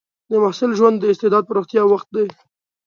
د 0.29 0.31
محصل 0.43 0.71
ژوند 0.79 0.95
د 0.99 1.03
استعداد 1.11 1.43
پراختیا 1.49 1.83
وخت 1.87 2.07
دی. 2.15 2.27